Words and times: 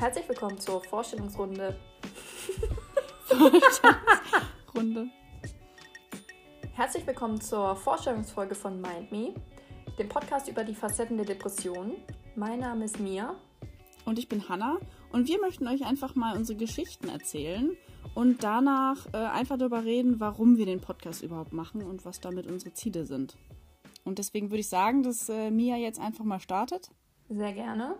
Herzlich 0.00 0.26
willkommen 0.30 0.58
zur 0.58 0.82
Vorstellungsrunde. 0.82 1.78
Vorstellungsrunde. 3.26 5.10
Herzlich 6.72 7.06
willkommen 7.06 7.38
zur 7.38 7.76
Vorstellungsfolge 7.76 8.54
von 8.54 8.80
Mind 8.80 9.12
Me, 9.12 9.34
dem 9.98 10.08
Podcast 10.08 10.48
über 10.48 10.64
die 10.64 10.74
Facetten 10.74 11.18
der 11.18 11.26
Depression. 11.26 11.96
Mein 12.34 12.60
Name 12.60 12.86
ist 12.86 12.98
Mia. 12.98 13.34
Und 14.06 14.18
ich 14.18 14.26
bin 14.26 14.48
Hanna. 14.48 14.78
Und 15.12 15.28
wir 15.28 15.38
möchten 15.38 15.68
euch 15.68 15.84
einfach 15.84 16.14
mal 16.14 16.34
unsere 16.34 16.56
Geschichten 16.56 17.10
erzählen 17.10 17.76
und 18.14 18.42
danach 18.42 19.06
äh, 19.12 19.18
einfach 19.18 19.58
darüber 19.58 19.84
reden, 19.84 20.18
warum 20.18 20.56
wir 20.56 20.64
den 20.64 20.80
Podcast 20.80 21.22
überhaupt 21.22 21.52
machen 21.52 21.82
und 21.82 22.06
was 22.06 22.20
damit 22.20 22.46
unsere 22.46 22.72
Ziele 22.72 23.04
sind. 23.04 23.36
Und 24.04 24.18
deswegen 24.18 24.48
würde 24.48 24.60
ich 24.60 24.70
sagen, 24.70 25.02
dass 25.02 25.28
äh, 25.28 25.50
Mia 25.50 25.76
jetzt 25.76 26.00
einfach 26.00 26.24
mal 26.24 26.40
startet. 26.40 26.90
Sehr 27.28 27.52
gerne. 27.52 27.98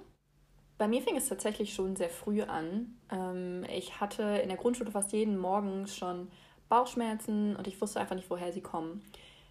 Bei 0.81 0.89
mir 0.89 1.03
fing 1.03 1.15
es 1.15 1.29
tatsächlich 1.29 1.75
schon 1.75 1.95
sehr 1.95 2.09
früh 2.09 2.41
an. 2.41 2.99
Ähm, 3.13 3.67
ich 3.71 4.01
hatte 4.01 4.23
in 4.43 4.49
der 4.49 4.57
Grundschule 4.57 4.91
fast 4.91 5.13
jeden 5.13 5.37
Morgen 5.37 5.87
schon 5.87 6.31
Bauchschmerzen 6.71 7.55
und 7.55 7.67
ich 7.67 7.79
wusste 7.83 8.01
einfach 8.01 8.17
nicht, 8.17 8.31
woher 8.31 8.51
sie 8.51 8.63
kommen. 8.63 9.03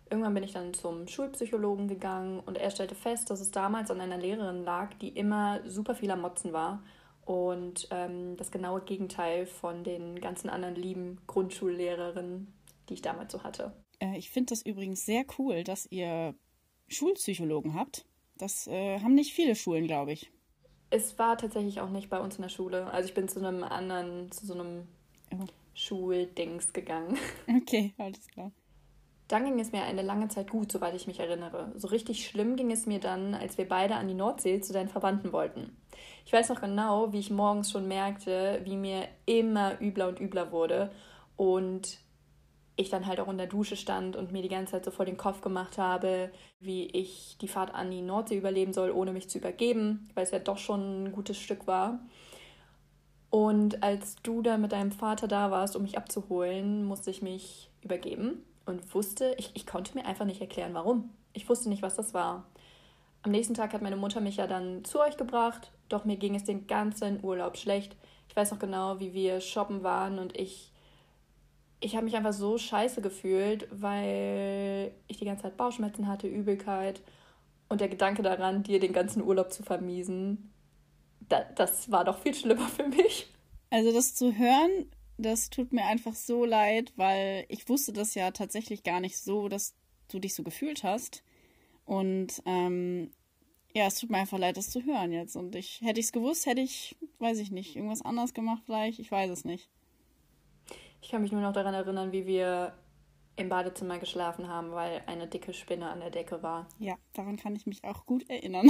Irgendwann 0.10 0.34
bin 0.34 0.42
ich 0.42 0.54
dann 0.54 0.74
zum 0.74 1.08
Schulpsychologen 1.08 1.88
gegangen 1.88 2.40
und 2.40 2.58
er 2.58 2.72
stellte 2.72 2.96
fest, 2.96 3.30
dass 3.30 3.42
es 3.42 3.52
damals 3.52 3.92
an 3.92 4.02
einer 4.02 4.18
Lehrerin 4.18 4.64
lag, 4.64 4.96
die 4.96 5.10
immer 5.10 5.60
super 5.70 5.94
viel 5.94 6.10
am 6.10 6.22
Motzen 6.22 6.52
war 6.52 6.82
und 7.26 7.88
ähm, 7.92 8.36
das 8.36 8.50
genaue 8.50 8.82
Gegenteil 8.82 9.46
von 9.46 9.84
den 9.84 10.20
ganzen 10.20 10.50
anderen 10.50 10.74
lieben 10.74 11.22
Grundschullehrerinnen, 11.28 12.52
die 12.90 12.96
ich 12.96 13.04
damals 13.04 13.32
so 13.32 13.44
hatte. 13.44 13.76
Äh, 14.00 14.18
ich 14.18 14.32
finde 14.32 14.50
das 14.50 14.64
übrigens 14.64 15.06
sehr 15.06 15.26
cool, 15.38 15.64
dass 15.64 15.86
ihr 15.92 16.34
Schulpsychologen 16.88 17.76
habt. 17.76 18.08
Das 18.36 18.66
äh, 18.66 19.00
haben 19.02 19.14
nicht 19.14 19.34
viele 19.34 19.54
Schulen, 19.54 19.86
glaube 19.86 20.14
ich. 20.14 20.32
Es 20.90 21.18
war 21.20 21.38
tatsächlich 21.38 21.82
auch 21.82 21.90
nicht 21.90 22.10
bei 22.10 22.20
uns 22.20 22.38
in 22.38 22.42
der 22.42 22.50
Schule. 22.50 22.92
Also 22.92 23.08
ich 23.08 23.14
bin 23.14 23.28
zu 23.28 23.40
einem 23.40 23.64
anderen, 23.64 24.32
zu 24.32 24.46
so 24.46 24.54
einem 24.54 24.88
oh. 25.32 25.46
Schuldings 25.74 26.74
gegangen. 26.74 27.18
Okay, 27.62 27.94
alles 27.98 28.28
klar. 28.28 28.52
Dann 29.28 29.46
ging 29.46 29.60
es 29.60 29.72
mir 29.72 29.84
eine 29.84 30.02
lange 30.02 30.28
Zeit 30.28 30.50
gut, 30.50 30.72
soweit 30.72 30.96
ich 30.96 31.06
mich 31.06 31.20
erinnere. 31.20 31.72
So 31.76 31.88
richtig 31.90 32.26
schlimm 32.26 32.56
ging 32.56 32.72
es 32.72 32.88
mir 32.88 33.00
dann, 33.00 33.36
als 33.36 33.60
wir 33.60 33.68
beide 33.68 33.96
an 33.96 34.08
die 34.08 34.16
Nordsee 34.16 34.60
zu 34.60 34.74
deinen 34.74 34.90
Verwandten 34.90 35.32
wollten. 35.32 35.78
Ich 36.26 36.34
weiß 36.34 36.50
noch 36.50 36.62
genau, 36.62 37.14
wie 37.14 37.20
ich 37.20 37.30
morgens 37.30 37.70
schon 37.70 37.88
merkte, 37.88 38.62
wie 38.64 38.76
mir 38.76 39.08
immer 39.28 39.80
übler 39.80 40.08
und 40.08 40.20
übler 40.20 40.52
wurde 40.52 40.92
und 41.38 42.00
ich 42.80 42.90
dann 42.90 43.06
halt 43.06 43.20
auch 43.20 43.28
in 43.28 43.38
der 43.38 43.48
Dusche 43.48 43.76
stand 43.76 44.16
und 44.16 44.32
mir 44.32 44.42
die 44.42 44.48
ganze 44.48 44.72
Zeit 44.72 44.86
so 44.86 44.92
vor 44.92 45.06
den 45.06 45.18
Kopf 45.18 45.42
gemacht 45.42 45.78
habe, 45.78 46.32
wie 46.62 46.86
ich 46.86 47.38
die 47.42 47.50
Fahrt 47.50 47.74
an 47.76 47.92
die 47.92 48.02
Nordsee 48.02 48.38
überleben 48.38 48.72
soll, 48.72 48.92
ohne 48.92 49.12
mich 49.12 49.30
zu 49.30 49.38
übergeben, 49.38 50.10
weil 50.14 50.24
es 50.24 50.32
ja 50.32 50.40
doch 50.40 50.58
schon 50.58 51.04
ein 51.04 51.12
gutes 51.12 51.38
Stück 51.38 51.68
war. 51.68 52.00
Und 53.30 53.84
als 53.84 54.16
du 54.24 54.42
dann 54.42 54.62
mit 54.62 54.72
deinem 54.72 54.94
Vater 54.94 55.28
da 55.28 55.52
warst, 55.52 55.76
um 55.76 55.82
mich 55.82 55.98
abzuholen, 55.98 56.86
musste 56.86 57.12
ich 57.12 57.22
mich 57.22 57.70
übergeben 57.82 58.46
und 58.66 58.94
wusste, 58.96 59.36
ich, 59.38 59.52
ich 59.56 59.68
konnte 59.68 59.96
mir 59.96 60.06
einfach 60.06 60.26
nicht 60.26 60.40
erklären, 60.40 60.74
warum. 60.74 61.10
Ich 61.34 61.50
wusste 61.50 61.68
nicht, 61.68 61.82
was 61.82 61.96
das 61.96 62.14
war. 62.14 62.46
Am 63.24 63.32
nächsten 63.32 63.54
Tag 63.54 63.74
hat 63.74 63.82
meine 63.82 63.98
Mutter 63.98 64.22
mich 64.22 64.38
ja 64.38 64.48
dann 64.48 64.86
zu 64.86 65.02
euch 65.02 65.18
gebracht, 65.18 65.72
doch 65.90 66.06
mir 66.06 66.16
ging 66.16 66.34
es 66.34 66.46
den 66.46 66.66
ganzen 66.66 67.22
Urlaub 67.24 67.58
schlecht. 67.58 67.98
Ich 68.30 68.36
weiß 68.38 68.52
noch 68.52 68.60
genau, 68.60 69.02
wie 69.02 69.14
wir 69.14 69.42
shoppen 69.42 69.84
waren 69.84 70.18
und 70.18 70.38
ich 70.38 70.72
ich 71.80 71.96
habe 71.96 72.06
mich 72.06 72.16
einfach 72.16 72.34
so 72.34 72.58
scheiße 72.58 73.02
gefühlt, 73.02 73.68
weil 73.72 74.92
ich 75.08 75.18
die 75.18 75.26
ganze 75.26 75.44
Zeit 75.44 75.58
Bauchschmerzen 75.58 76.08
hatte, 76.08 76.28
Übelkeit 76.28 77.02
und 77.70 77.82
der 77.82 77.88
Gedanke 77.88 78.22
daran, 78.22 78.64
dir 78.64 78.80
den 78.80 78.94
ganzen 78.94 79.24
Urlaub 79.24 79.54
zu 79.54 79.64
vermiesen, 79.64 80.52
da, 81.28 81.44
das 81.56 81.92
war 81.92 82.04
doch 82.04 82.20
viel 82.20 82.34
schlimmer 82.34 82.68
für 82.68 82.88
mich. 82.88 83.28
Also 83.70 83.94
das 83.94 84.16
zu 84.16 84.36
hören, 84.38 84.92
das 85.18 85.50
tut 85.50 85.72
mir 85.72 85.86
einfach 85.86 86.16
so 86.16 86.44
leid, 86.44 86.92
weil 86.96 87.46
ich 87.50 87.70
wusste 87.70 87.94
das 87.94 88.16
ja 88.16 88.32
tatsächlich 88.32 88.84
gar 88.84 89.00
nicht 89.00 89.18
so, 89.18 89.48
dass 89.48 89.76
du 90.10 90.20
dich 90.20 90.34
so 90.34 90.44
gefühlt 90.44 90.84
hast. 90.84 91.24
Und 91.86 92.42
ähm, 92.46 93.12
ja, 93.74 93.86
es 93.86 94.00
tut 94.00 94.10
mir 94.10 94.18
einfach 94.18 94.40
leid, 94.40 94.58
das 94.58 94.70
zu 94.70 94.84
hören 94.84 95.12
jetzt. 95.12 95.36
Und 95.36 95.56
ich 95.56 95.82
hätte 95.82 96.00
ich 96.00 96.08
es 96.08 96.12
gewusst, 96.12 96.46
hätte 96.46 96.62
ich, 96.62 96.98
weiß 97.20 97.38
ich 97.40 97.52
nicht, 97.52 97.76
irgendwas 97.76 98.02
anders 98.02 98.34
gemacht 98.34 98.64
vielleicht. 98.66 99.00
Ich 99.00 99.12
weiß 99.12 99.30
es 99.30 99.46
nicht. 99.46 99.70
Ich 101.02 101.10
kann 101.10 101.22
mich 101.22 101.32
nur 101.32 101.42
noch 101.42 101.54
daran 101.54 101.74
erinnern, 101.74 102.12
wie 102.12 102.26
wir 102.26 102.74
im 103.36 103.50
Badezimmer 103.50 104.00
geschlafen 104.00 104.48
haben, 104.50 104.72
weil 104.72 105.02
eine 105.08 105.28
dicke 105.28 105.54
Spinne 105.54 105.90
an 105.90 106.02
der 106.02 106.10
Decke 106.10 106.44
war. 106.44 106.68
Ja, 106.78 106.96
daran 107.14 107.38
kann 107.38 107.56
ich 107.56 107.66
mich 107.66 107.84
auch 107.84 108.06
gut 108.06 108.30
erinnern. 108.30 108.68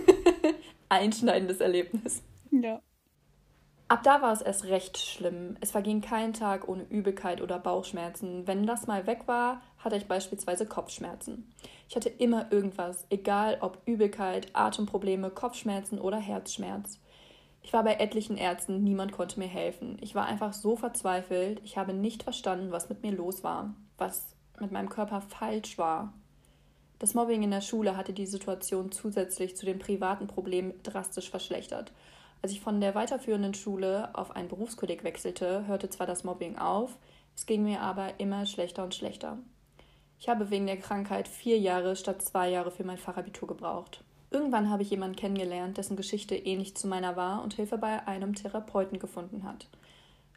Einschneidendes 0.88 1.60
Erlebnis. 1.60 2.22
Ja. 2.50 2.80
Ab 3.88 4.04
da 4.04 4.22
war 4.22 4.32
es 4.32 4.40
erst 4.40 4.66
recht 4.66 4.98
schlimm. 4.98 5.56
Es 5.60 5.72
verging 5.72 6.00
kein 6.00 6.32
Tag 6.32 6.68
ohne 6.68 6.84
Übelkeit 6.84 7.40
oder 7.40 7.58
Bauchschmerzen. 7.58 8.46
Wenn 8.46 8.64
das 8.64 8.86
mal 8.86 9.08
weg 9.08 9.22
war, 9.26 9.62
hatte 9.78 9.96
ich 9.96 10.06
beispielsweise 10.06 10.64
Kopfschmerzen. 10.64 11.52
Ich 11.88 11.96
hatte 11.96 12.08
immer 12.08 12.52
irgendwas, 12.52 13.04
egal 13.10 13.58
ob 13.60 13.78
Übelkeit, 13.86 14.46
Atemprobleme, 14.52 15.30
Kopfschmerzen 15.30 15.98
oder 15.98 16.18
Herzschmerz. 16.18 17.00
Ich 17.62 17.72
war 17.72 17.84
bei 17.84 17.94
etlichen 17.94 18.36
Ärzten, 18.36 18.82
niemand 18.82 19.12
konnte 19.12 19.38
mir 19.38 19.46
helfen. 19.46 19.98
Ich 20.00 20.14
war 20.14 20.24
einfach 20.26 20.52
so 20.52 20.76
verzweifelt, 20.76 21.60
ich 21.64 21.76
habe 21.76 21.92
nicht 21.92 22.22
verstanden, 22.22 22.72
was 22.72 22.88
mit 22.88 23.02
mir 23.02 23.12
los 23.12 23.44
war, 23.44 23.74
was 23.98 24.34
mit 24.60 24.72
meinem 24.72 24.88
Körper 24.88 25.20
falsch 25.20 25.78
war. 25.78 26.12
Das 26.98 27.14
Mobbing 27.14 27.42
in 27.42 27.50
der 27.50 27.62
Schule 27.62 27.96
hatte 27.96 28.12
die 28.12 28.26
Situation 28.26 28.92
zusätzlich 28.92 29.56
zu 29.56 29.64
den 29.64 29.78
privaten 29.78 30.26
Problemen 30.26 30.74
drastisch 30.82 31.30
verschlechtert. 31.30 31.92
Als 32.42 32.52
ich 32.52 32.60
von 32.60 32.80
der 32.80 32.94
weiterführenden 32.94 33.54
Schule 33.54 34.10
auf 34.14 34.34
einen 34.34 34.48
Berufskolleg 34.48 35.04
wechselte, 35.04 35.66
hörte 35.66 35.90
zwar 35.90 36.06
das 36.06 36.24
Mobbing 36.24 36.58
auf, 36.58 36.96
es 37.36 37.46
ging 37.46 37.62
mir 37.62 37.80
aber 37.80 38.18
immer 38.18 38.46
schlechter 38.46 38.84
und 38.84 38.94
schlechter. 38.94 39.38
Ich 40.18 40.28
habe 40.28 40.50
wegen 40.50 40.66
der 40.66 40.76
Krankheit 40.76 41.28
vier 41.28 41.58
Jahre 41.58 41.96
statt 41.96 42.20
zwei 42.22 42.50
Jahre 42.50 42.70
für 42.70 42.84
mein 42.84 42.98
Fachabitur 42.98 43.48
gebraucht. 43.48 44.04
Irgendwann 44.30 44.70
habe 44.70 44.82
ich 44.82 44.90
jemanden 44.90 45.16
kennengelernt, 45.16 45.76
dessen 45.76 45.96
Geschichte 45.96 46.36
ähnlich 46.36 46.76
zu 46.76 46.86
meiner 46.86 47.16
war 47.16 47.42
und 47.42 47.54
Hilfe 47.54 47.78
bei 47.78 48.06
einem 48.06 48.34
Therapeuten 48.34 48.98
gefunden 48.98 49.42
hat. 49.44 49.66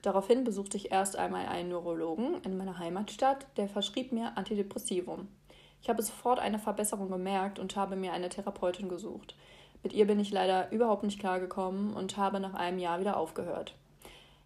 Daraufhin 0.02 0.44
besuchte 0.44 0.78
ich 0.78 0.92
erst 0.92 1.16
einmal 1.16 1.46
einen 1.46 1.70
Neurologen 1.70 2.42
in 2.44 2.58
meiner 2.58 2.80
Heimatstadt, 2.80 3.46
der 3.56 3.70
verschrieb 3.70 4.12
mir 4.12 4.36
Antidepressivum. 4.36 5.28
Ich 5.82 5.90
habe 5.90 6.02
sofort 6.02 6.40
eine 6.40 6.60
Verbesserung 6.60 7.10
gemerkt 7.10 7.60
und 7.60 7.76
habe 7.76 7.96
mir 7.96 8.14
eine 8.14 8.30
Therapeutin 8.30 8.90
gesucht. 8.90 9.36
Mit 9.84 9.94
ihr 9.94 10.08
bin 10.08 10.20
ich 10.20 10.32
leider 10.32 10.72
überhaupt 10.72 11.04
nicht 11.04 11.20
klargekommen 11.20 11.94
und 11.94 12.18
habe 12.18 12.40
nach 12.40 12.54
einem 12.54 12.80
Jahr 12.80 13.00
wieder 13.00 13.18
aufgehört. 13.18 13.76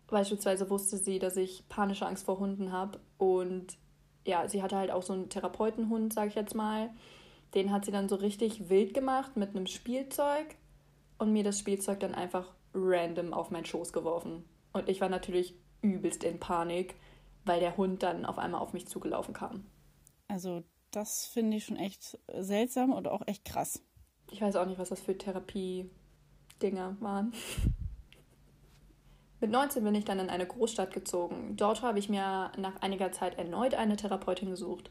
Beispielsweise 0.08 0.70
wusste 0.70 0.98
sie, 0.98 1.20
dass 1.20 1.38
ich 1.38 1.68
panische 1.70 2.06
Angst 2.06 2.26
vor 2.26 2.40
Hunden 2.40 2.72
habe 2.72 3.00
und 3.18 3.78
ja, 4.26 4.48
sie 4.48 4.62
hatte 4.62 4.76
halt 4.78 4.92
auch 4.92 5.04
so 5.04 5.14
einen 5.14 5.30
Therapeutenhund, 5.30 6.14
sage 6.14 6.30
ich 6.30 6.36
jetzt 6.36 6.56
mal. 6.56 6.90
Den 7.54 7.72
hat 7.72 7.86
sie 7.86 7.92
dann 7.92 8.10
so 8.10 8.16
richtig 8.16 8.70
wild 8.70 8.94
gemacht 8.94 9.38
mit 9.38 9.50
einem 9.50 9.68
Spielzeug 9.68 10.56
und 11.18 11.32
mir 11.32 11.44
das 11.44 11.60
Spielzeug 11.60 12.00
dann 12.00 12.14
einfach 12.14 12.54
random 12.74 13.34
auf 13.34 13.52
meinen 13.52 13.66
Schoß 13.66 13.94
geworfen. 13.94 14.44
Und 14.74 14.90
ich 14.90 15.02
war 15.02 15.10
natürlich 15.10 15.56
übelst 15.82 16.24
in 16.24 16.40
Panik, 16.40 16.96
weil 17.46 17.60
der 17.60 17.78
Hund 17.78 18.04
dann 18.04 18.26
auf 18.26 18.38
einmal 18.38 18.62
auf 18.62 18.74
mich 18.74 18.88
zugelaufen 18.88 19.34
kam. 19.34 19.66
Also, 20.28 20.64
das 20.92 21.26
finde 21.26 21.58
ich 21.58 21.66
schon 21.66 21.78
echt 21.78 22.20
seltsam 22.34 22.92
und 22.92 23.08
auch 23.08 23.22
echt 23.26 23.46
krass. 23.46 23.82
Ich 24.32 24.42
weiß 24.42 24.56
auch 24.58 24.66
nicht, 24.66 24.80
was 24.80 24.90
das 24.90 25.00
für 25.00 25.18
Therapie-Dinger 25.18 26.98
waren. 27.00 27.34
Mit 29.40 29.52
19 29.52 29.84
bin 29.84 29.96
ich 29.96 30.06
dann 30.06 30.20
in 30.20 30.30
eine 30.30 30.48
Großstadt 30.48 30.94
gezogen. 30.94 31.56
Dort 31.56 31.84
habe 31.84 32.00
ich 32.00 32.10
mir 32.10 32.52
nach 32.58 32.82
einiger 32.82 33.12
Zeit 33.12 33.38
erneut 33.38 33.76
eine 33.76 33.96
Therapeutin 33.96 34.50
gesucht. 34.50 34.90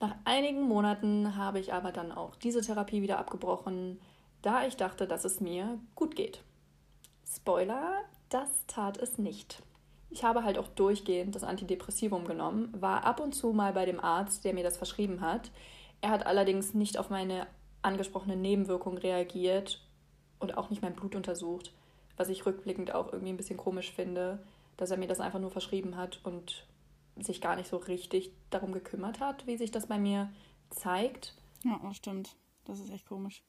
Nach 0.00 0.14
einigen 0.24 0.62
Monaten 0.62 1.36
habe 1.36 1.58
ich 1.58 1.72
aber 1.72 1.90
dann 1.90 2.12
auch 2.12 2.36
diese 2.36 2.60
Therapie 2.60 3.02
wieder 3.02 3.18
abgebrochen, 3.18 4.00
da 4.42 4.64
ich 4.64 4.76
dachte, 4.76 5.06
dass 5.06 5.24
es 5.24 5.40
mir 5.40 5.80
gut 5.96 6.14
geht. 6.14 6.42
Spoiler, 7.26 8.04
das 8.28 8.48
tat 8.66 8.96
es 8.98 9.18
nicht. 9.18 9.62
Ich 10.10 10.24
habe 10.24 10.44
halt 10.44 10.56
auch 10.56 10.68
durchgehend 10.68 11.34
das 11.34 11.44
Antidepressivum 11.44 12.24
genommen, 12.24 12.72
war 12.78 13.04
ab 13.04 13.20
und 13.20 13.34
zu 13.34 13.52
mal 13.52 13.72
bei 13.72 13.84
dem 13.84 14.00
Arzt, 14.00 14.44
der 14.44 14.54
mir 14.54 14.64
das 14.64 14.78
verschrieben 14.78 15.20
hat. 15.20 15.50
Er 16.00 16.10
hat 16.10 16.26
allerdings 16.26 16.74
nicht 16.74 16.96
auf 16.96 17.10
meine 17.10 17.46
angesprochene 17.82 18.36
Nebenwirkung 18.36 18.98
reagiert 18.98 19.84
und 20.38 20.56
auch 20.56 20.70
nicht 20.70 20.80
mein 20.80 20.94
Blut 20.94 21.14
untersucht, 21.14 21.72
was 22.16 22.28
ich 22.28 22.46
rückblickend 22.46 22.94
auch 22.94 23.12
irgendwie 23.12 23.32
ein 23.32 23.36
bisschen 23.36 23.56
komisch 23.56 23.92
finde, 23.92 24.38
dass 24.76 24.90
er 24.90 24.96
mir 24.96 25.08
das 25.08 25.20
einfach 25.20 25.40
nur 25.40 25.50
verschrieben 25.50 25.96
hat 25.96 26.20
und 26.22 26.66
sich 27.22 27.40
gar 27.40 27.56
nicht 27.56 27.68
so 27.68 27.76
richtig 27.76 28.32
darum 28.50 28.72
gekümmert 28.72 29.20
hat, 29.20 29.46
wie 29.46 29.56
sich 29.56 29.70
das 29.70 29.86
bei 29.86 29.98
mir 29.98 30.30
zeigt. 30.70 31.34
Ja, 31.64 31.80
das 31.82 31.96
stimmt. 31.96 32.36
Das 32.64 32.80
ist 32.80 32.90
echt 32.90 33.06
komisch. 33.06 33.42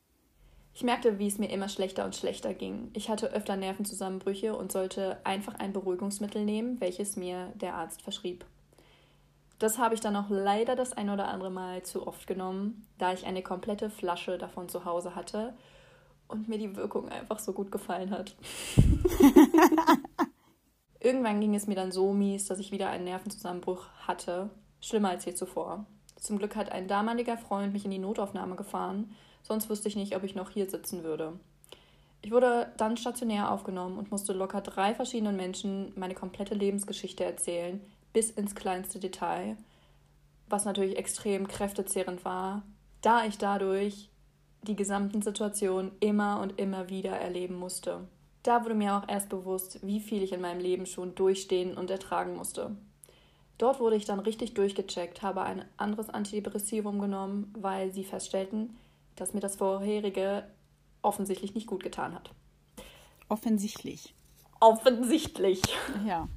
Ich 0.74 0.84
merkte, 0.84 1.20
wie 1.20 1.28
es 1.28 1.38
mir 1.38 1.50
immer 1.50 1.68
schlechter 1.68 2.06
und 2.06 2.16
schlechter 2.16 2.54
ging. 2.54 2.90
Ich 2.94 3.10
hatte 3.10 3.34
öfter 3.34 3.58
Nervenzusammenbrüche 3.58 4.56
und 4.56 4.72
sollte 4.72 5.20
einfach 5.26 5.56
ein 5.56 5.74
Beruhigungsmittel 5.74 6.46
nehmen, 6.46 6.80
welches 6.80 7.18
mir 7.18 7.52
der 7.56 7.76
Arzt 7.76 8.02
verschrieb. 8.02 8.46
Das 9.58 9.78
habe 9.78 9.94
ich 9.94 10.00
dann 10.00 10.16
auch 10.16 10.30
leider 10.30 10.78
das 10.78 10.94
ein 10.94 11.10
oder 11.10 11.28
andere 11.28 11.52
Mal 11.52 11.84
zu 11.84 12.08
oft 12.08 12.28
genommen, 12.28 12.88
da 12.98 13.12
ich 13.12 13.26
eine 13.26 13.44
komplette 13.44 13.90
Flasche 13.90 14.38
davon 14.38 14.70
zu 14.70 14.86
Hause 14.86 15.16
hatte 15.16 15.54
und 16.30 16.48
mir 16.48 16.58
die 16.58 16.78
Wirkung 16.78 17.10
einfach 17.10 17.40
so 17.40 17.52
gut 17.52 17.72
gefallen 17.72 18.12
hat. 18.12 18.38
Irgendwann 21.00 21.40
ging 21.40 21.56
es 21.56 21.68
mir 21.68 21.76
dann 21.76 21.92
so 21.92 22.12
mies, 22.12 22.46
dass 22.46 22.60
ich 22.60 22.72
wieder 22.72 22.90
einen 22.90 23.06
Nervenzusammenbruch 23.06 23.88
hatte. 24.06 24.50
Schlimmer 24.82 25.10
als 25.10 25.26
je 25.26 25.34
zuvor. 25.34 25.86
Zum 26.20 26.38
Glück 26.38 26.56
hat 26.56 26.72
ein 26.72 26.88
damaliger 26.88 27.38
Freund 27.38 27.72
mich 27.72 27.86
in 27.86 27.92
die 27.92 28.00
Notaufnahme 28.00 28.56
gefahren, 28.56 29.16
sonst 29.42 29.70
wüsste 29.70 29.88
ich 29.88 29.96
nicht, 29.96 30.16
ob 30.16 30.24
ich 30.24 30.36
noch 30.36 30.50
hier 30.50 30.70
sitzen 30.70 31.04
würde. 31.04 31.40
Ich 32.22 32.32
wurde 32.32 32.74
dann 32.76 32.98
stationär 32.98 33.50
aufgenommen 33.52 33.98
und 33.98 34.12
musste 34.12 34.34
locker 34.34 34.60
drei 34.60 34.94
verschiedenen 34.94 35.38
Menschen 35.38 35.94
meine 35.96 36.16
komplette 36.16 36.54
Lebensgeschichte 36.54 37.24
erzählen, 37.24 37.80
bis 38.12 38.30
ins 38.30 38.56
kleinste 38.56 39.00
Detail, 39.00 39.56
was 40.50 40.66
natürlich 40.66 40.98
extrem 40.98 41.48
kräftezehrend 41.48 42.26
war, 42.26 42.64
da 43.02 43.24
ich 43.26 43.38
dadurch 43.38 44.10
die 44.64 44.76
gesamten 44.76 45.22
Situationen 45.22 45.92
immer 46.02 46.42
und 46.42 46.60
immer 46.60 46.90
wieder 46.90 47.12
erleben 47.12 47.56
musste. 47.56 48.08
Da 48.50 48.64
wurde 48.64 48.74
mir 48.74 48.96
auch 48.96 49.08
erst 49.08 49.30
bewusst, 49.30 49.78
wie 49.86 50.00
viel 50.00 50.24
ich 50.24 50.34
in 50.34 50.42
meinem 50.42 50.60
Leben 50.60 50.88
schon 50.88 51.14
durchstehen 51.14 51.78
und 51.78 51.92
ertragen 51.92 52.36
musste. 52.36 52.76
Dort 53.60 53.80
wurde 53.80 53.96
ich 53.96 54.06
dann 54.06 54.20
richtig 54.20 54.56
durchgecheckt, 54.56 55.22
habe 55.22 55.44
ein 55.44 55.66
anderes 55.78 56.10
Antidepressivum 56.10 56.98
genommen, 56.98 57.54
weil 57.56 57.94
sie 57.94 58.04
feststellten, 58.04 58.76
dass 59.16 59.36
mir 59.36 59.40
das 59.40 59.58
vorherige 59.58 60.48
offensichtlich 61.04 61.54
nicht 61.54 61.68
gut 61.68 61.84
getan 61.84 62.16
hat. 62.16 62.32
Offensichtlich. 63.28 64.16
Offensichtlich. 64.60 65.62
Ja. 66.08 66.28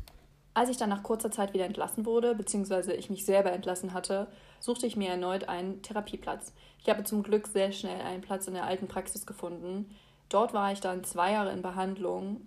Als 0.52 0.68
ich 0.68 0.76
dann 0.76 0.90
nach 0.90 1.02
kurzer 1.02 1.30
Zeit 1.30 1.54
wieder 1.54 1.64
entlassen 1.64 2.04
wurde, 2.04 2.34
beziehungsweise 2.34 2.92
ich 2.92 3.08
mich 3.08 3.24
selber 3.24 3.52
entlassen 3.52 3.94
hatte, 3.94 4.26
suchte 4.60 4.86
ich 4.86 4.96
mir 4.96 5.08
erneut 5.08 5.48
einen 5.48 5.80
Therapieplatz. 5.80 6.52
Ich 6.78 6.90
habe 6.90 7.04
zum 7.04 7.22
Glück 7.22 7.46
sehr 7.46 7.72
schnell 7.72 8.02
einen 8.02 8.20
Platz 8.20 8.48
in 8.48 8.52
der 8.52 8.66
alten 8.66 8.86
Praxis 8.86 9.24
gefunden. 9.24 9.96
Dort 10.32 10.54
war 10.54 10.72
ich 10.72 10.80
dann 10.80 11.04
zwei 11.04 11.32
Jahre 11.32 11.52
in 11.52 11.60
Behandlung. 11.60 12.40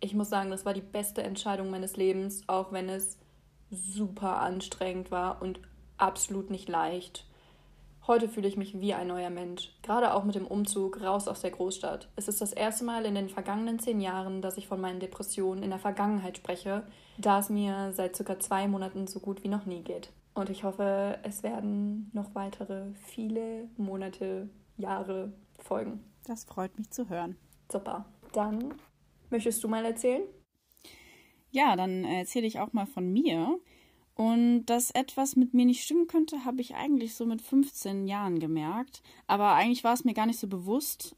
Ich 0.00 0.12
muss 0.12 0.28
sagen, 0.28 0.50
das 0.50 0.64
war 0.64 0.74
die 0.74 0.80
beste 0.80 1.22
Entscheidung 1.22 1.70
meines 1.70 1.96
Lebens, 1.96 2.42
auch 2.48 2.72
wenn 2.72 2.88
es 2.88 3.16
super 3.70 4.40
anstrengend 4.40 5.12
war 5.12 5.40
und 5.40 5.60
absolut 5.98 6.50
nicht 6.50 6.68
leicht. 6.68 7.24
Heute 8.08 8.28
fühle 8.28 8.48
ich 8.48 8.56
mich 8.56 8.80
wie 8.80 8.94
ein 8.94 9.06
neuer 9.06 9.30
Mensch, 9.30 9.72
gerade 9.82 10.14
auch 10.14 10.24
mit 10.24 10.34
dem 10.34 10.48
Umzug 10.48 11.00
raus 11.00 11.28
aus 11.28 11.42
der 11.42 11.52
Großstadt. 11.52 12.08
Es 12.16 12.26
ist 12.26 12.40
das 12.40 12.52
erste 12.52 12.84
Mal 12.84 13.04
in 13.04 13.14
den 13.14 13.28
vergangenen 13.28 13.78
zehn 13.78 14.00
Jahren, 14.00 14.42
dass 14.42 14.56
ich 14.56 14.66
von 14.66 14.80
meinen 14.80 14.98
Depressionen 14.98 15.62
in 15.62 15.70
der 15.70 15.78
Vergangenheit 15.78 16.36
spreche, 16.36 16.82
da 17.18 17.38
es 17.38 17.48
mir 17.48 17.92
seit 17.92 18.16
circa 18.16 18.40
zwei 18.40 18.66
Monaten 18.66 19.06
so 19.06 19.20
gut 19.20 19.44
wie 19.44 19.48
noch 19.48 19.66
nie 19.66 19.82
geht. 19.82 20.10
Und 20.34 20.50
ich 20.50 20.64
hoffe, 20.64 21.20
es 21.22 21.44
werden 21.44 22.10
noch 22.12 22.34
weitere 22.34 22.86
viele 23.04 23.68
Monate, 23.76 24.48
Jahre 24.76 25.32
folgen. 25.64 26.04
Das 26.24 26.44
freut 26.44 26.78
mich 26.78 26.90
zu 26.90 27.08
hören. 27.08 27.36
Super. 27.70 28.06
Dann 28.32 28.74
möchtest 29.30 29.62
du 29.64 29.68
mal 29.68 29.84
erzählen? 29.84 30.22
Ja, 31.50 31.76
dann 31.76 32.04
erzähle 32.04 32.46
ich 32.46 32.60
auch 32.60 32.72
mal 32.72 32.86
von 32.86 33.12
mir. 33.12 33.58
Und 34.14 34.66
dass 34.66 34.90
etwas 34.90 35.36
mit 35.36 35.54
mir 35.54 35.64
nicht 35.64 35.82
stimmen 35.82 36.06
könnte, 36.06 36.44
habe 36.44 36.60
ich 36.60 36.74
eigentlich 36.74 37.14
so 37.14 37.26
mit 37.26 37.40
15 37.40 38.06
Jahren 38.06 38.38
gemerkt. 38.40 39.02
Aber 39.26 39.54
eigentlich 39.54 39.84
war 39.84 39.94
es 39.94 40.04
mir 40.04 40.14
gar 40.14 40.26
nicht 40.26 40.38
so 40.38 40.48
bewusst. 40.48 41.16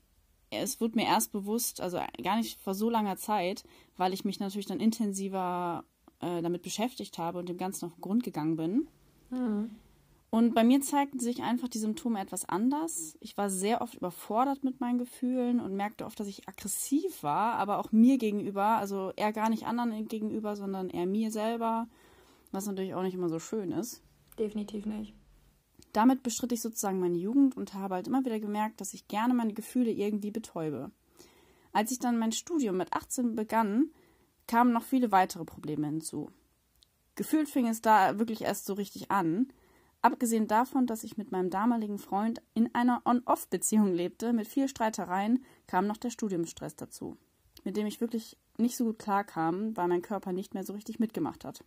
Es 0.50 0.81
wurde 0.81 0.96
mir 0.96 1.06
erst 1.06 1.32
bewusst, 1.32 1.81
also 1.81 1.99
gar 2.23 2.37
nicht 2.37 2.61
vor 2.61 2.75
so 2.75 2.88
langer 2.88 3.17
Zeit, 3.17 3.64
weil 3.96 4.12
ich 4.12 4.25
mich 4.25 4.38
natürlich 4.38 4.67
dann 4.67 4.79
intensiver 4.79 5.85
äh, 6.20 6.43
damit 6.43 6.62
beschäftigt 6.62 7.19
habe 7.19 7.38
und 7.38 7.49
dem 7.49 7.56
Ganzen 7.56 7.87
auf 7.87 7.94
den 7.94 8.00
Grund 8.00 8.23
gegangen 8.23 8.56
bin. 8.56 8.88
Mhm. 9.31 9.70
Und 10.35 10.55
bei 10.55 10.65
mir 10.65 10.81
zeigten 10.81 11.21
sich 11.21 11.43
einfach 11.43 11.69
die 11.69 11.79
Symptome 11.79 12.21
etwas 12.21 12.49
anders. 12.49 13.17
Ich 13.21 13.37
war 13.37 13.49
sehr 13.51 13.81
oft 13.83 13.95
überfordert 13.95 14.65
mit 14.65 14.81
meinen 14.81 14.99
Gefühlen 14.99 15.61
und 15.61 15.77
merkte 15.77 16.07
oft, 16.07 16.19
dass 16.19 16.27
ich 16.27 16.49
aggressiv 16.49 17.23
war, 17.23 17.55
aber 17.55 17.79
auch 17.79 17.93
mir 17.93 18.19
gegenüber, 18.19 18.65
also 18.65 19.13
eher 19.15 19.33
gar 19.33 19.49
nicht 19.49 19.65
anderen 19.67 20.09
gegenüber, 20.09 20.57
sondern 20.57 20.91
eher 20.91 21.07
mir 21.07 21.31
selber 21.31 21.87
was 22.55 22.67
natürlich 22.67 22.95
auch 22.95 23.03
nicht 23.03 23.15
immer 23.15 23.29
so 23.29 23.39
schön 23.39 23.73
ist. 23.73 24.03
Definitiv 24.39 24.87
nicht. 24.87 25.13
Damit 25.93 26.23
bestritt 26.23 26.53
ich 26.53 26.63
sozusagen 26.63 27.01
meine 27.01 27.19
Jugend 27.19 27.57
und 27.57 27.75
habe 27.75 27.97
halt 27.97 28.07
immer 28.09 28.25
wieder 28.25 28.41
gemerkt, 28.41 28.81
dass 28.81 28.95
ich 28.95 29.09
gerne 29.09 29.35
meine 29.35 29.53
Gefühle 29.53 29.91
irgendwie 29.91 30.31
betäube. 30.31 30.91
Als 31.73 31.91
ich 31.91 31.99
dann 31.99 32.19
mein 32.19 32.33
Studium 32.33 32.77
mit 32.77 32.93
18 32.93 33.35
begann, 33.35 33.91
kamen 34.47 34.73
noch 34.73 34.85
viele 34.85 35.13
weitere 35.13 35.45
Probleme 35.45 35.87
hinzu. 35.87 36.31
Gefühlt 37.17 37.49
fing 37.49 37.67
es 37.69 37.81
da 37.81 38.19
wirklich 38.19 38.43
erst 38.43 38.67
so 38.67 38.75
richtig 38.75 39.11
an. 39.11 39.49
Abgesehen 40.05 40.49
davon, 40.49 40.87
dass 40.87 41.03
ich 41.03 41.17
mit 41.17 41.33
meinem 41.33 41.49
damaligen 41.49 41.97
Freund 41.97 42.43
in 42.53 42.69
einer 42.75 43.01
On-Off-Beziehung 43.06 43.95
lebte, 43.95 44.35
mit 44.35 44.47
viel 44.47 44.69
Streitereien, 44.69 45.43
kam 45.67 45.87
noch 45.87 45.97
der 45.97 46.11
Studiumstress 46.11 46.77
dazu, 46.77 47.17
mit 47.65 47.79
dem 47.79 47.87
ich 47.87 48.03
wirklich 48.03 48.37
nicht 48.59 48.77
so 48.77 48.85
gut 48.85 48.99
klarkam, 48.99 49.75
weil 49.79 49.89
mein 49.89 50.03
Körper 50.03 50.35
nicht 50.35 50.53
mehr 50.53 50.62
so 50.62 50.75
richtig 50.75 50.99
mitgemacht 50.99 51.47
hat. 51.47 51.65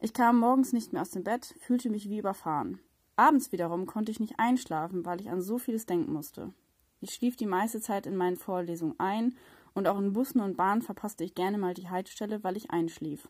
Ich 0.00 0.14
kam 0.14 0.38
morgens 0.38 0.72
nicht 0.72 0.94
mehr 0.94 1.02
aus 1.02 1.10
dem 1.10 1.22
Bett, 1.22 1.54
fühlte 1.58 1.90
mich 1.90 2.08
wie 2.08 2.18
überfahren. 2.18 2.80
Abends 3.14 3.52
wiederum 3.52 3.84
konnte 3.84 4.10
ich 4.10 4.18
nicht 4.18 4.38
einschlafen, 4.38 5.04
weil 5.04 5.20
ich 5.20 5.28
an 5.28 5.42
so 5.42 5.58
vieles 5.58 5.84
denken 5.84 6.14
musste. 6.14 6.54
Ich 7.02 7.12
schlief 7.12 7.36
die 7.36 7.44
meiste 7.44 7.82
Zeit 7.82 8.06
in 8.06 8.16
meinen 8.16 8.36
Vorlesungen 8.36 8.98
ein 8.98 9.36
und 9.74 9.86
auch 9.86 9.98
in 9.98 10.14
Bussen 10.14 10.40
und 10.40 10.56
Bahnen 10.56 10.80
verpasste 10.80 11.24
ich 11.24 11.34
gerne 11.34 11.58
mal 11.58 11.74
die 11.74 11.90
Haltestelle, 11.90 12.42
weil 12.42 12.56
ich 12.56 12.70
einschlief. 12.70 13.28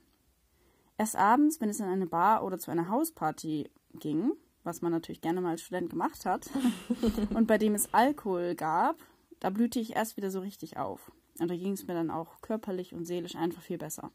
Erst 1.00 1.16
abends, 1.16 1.62
wenn 1.62 1.70
es 1.70 1.80
in 1.80 1.86
eine 1.86 2.06
Bar 2.06 2.44
oder 2.44 2.58
zu 2.58 2.70
einer 2.70 2.90
Hausparty 2.90 3.70
ging, 3.94 4.32
was 4.64 4.82
man 4.82 4.92
natürlich 4.92 5.22
gerne 5.22 5.40
mal 5.40 5.52
als 5.52 5.62
Student 5.62 5.88
gemacht 5.88 6.26
hat, 6.26 6.50
und 7.34 7.46
bei 7.46 7.56
dem 7.56 7.74
es 7.74 7.94
Alkohol 7.94 8.54
gab, 8.54 8.96
da 9.38 9.48
blühte 9.48 9.80
ich 9.80 9.96
erst 9.96 10.18
wieder 10.18 10.30
so 10.30 10.40
richtig 10.40 10.76
auf. 10.76 11.10
Und 11.38 11.50
da 11.50 11.56
ging 11.56 11.72
es 11.72 11.86
mir 11.86 11.94
dann 11.94 12.10
auch 12.10 12.42
körperlich 12.42 12.92
und 12.92 13.06
seelisch 13.06 13.34
einfach 13.34 13.62
viel 13.62 13.78
besser 13.78 14.10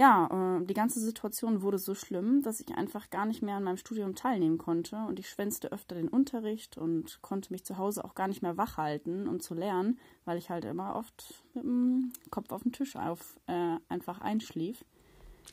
ja, 0.00 0.58
äh, 0.58 0.64
die 0.64 0.72
ganze 0.72 0.98
Situation 0.98 1.60
wurde 1.60 1.78
so 1.78 1.94
schlimm, 1.94 2.42
dass 2.42 2.60
ich 2.60 2.74
einfach 2.74 3.10
gar 3.10 3.26
nicht 3.26 3.42
mehr 3.42 3.56
an 3.56 3.64
meinem 3.64 3.76
Studium 3.76 4.14
teilnehmen 4.14 4.56
konnte 4.56 4.96
und 5.06 5.18
ich 5.18 5.28
schwänzte 5.28 5.72
öfter 5.72 5.94
den 5.94 6.08
Unterricht 6.08 6.78
und 6.78 7.20
konnte 7.20 7.52
mich 7.52 7.64
zu 7.64 7.76
Hause 7.76 8.02
auch 8.04 8.14
gar 8.14 8.26
nicht 8.26 8.40
mehr 8.40 8.56
wach 8.56 8.78
halten, 8.78 9.28
um 9.28 9.40
zu 9.40 9.52
lernen, 9.52 9.98
weil 10.24 10.38
ich 10.38 10.48
halt 10.48 10.64
immer 10.64 10.96
oft 10.96 11.44
mit 11.52 11.64
dem 11.64 12.12
Kopf 12.30 12.50
auf 12.50 12.62
den 12.62 12.72
Tisch 12.72 12.96
auf, 12.96 13.38
äh, 13.46 13.76
einfach 13.90 14.22
einschlief. 14.22 14.86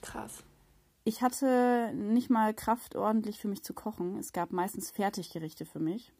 Krass. 0.01 0.43
Ich 1.03 1.21
hatte 1.21 1.93
nicht 1.93 2.29
mal 2.29 2.53
Kraft, 2.53 2.95
ordentlich 2.95 3.39
für 3.39 3.47
mich 3.47 3.63
zu 3.63 3.73
kochen. 3.73 4.17
Es 4.17 4.33
gab 4.33 4.51
meistens 4.51 4.91
Fertiggerichte 4.91 5.65
für 5.65 5.79
mich. 5.79 6.11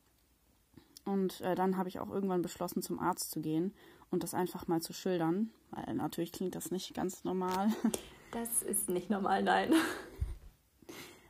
Und 1.04 1.42
äh, 1.42 1.56
dann 1.56 1.78
habe 1.78 1.90
ich 1.90 2.00
auch 2.00 2.10
irgendwann 2.10 2.42
beschlossen, 2.42 2.82
zum 2.82 3.00
Arzt 3.00 3.32
zu 3.32 3.42
gehen 3.42 3.74
und 4.12 4.24
das 4.24 4.34
einfach 4.34 4.68
mal 4.68 4.82
zu 4.82 4.94
schildern, 4.94 5.52
weil 5.72 5.94
natürlich 5.96 6.32
klingt 6.32 6.56
das 6.56 6.72
nicht 6.72 6.94
ganz 6.94 7.24
normal. 7.24 7.70
Das 8.32 8.62
ist 8.62 8.90
nicht 8.90 9.10
normal, 9.10 9.42
nein. 9.42 9.74